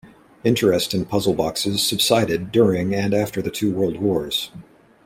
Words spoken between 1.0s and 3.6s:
puzzle boxes subsided during and after the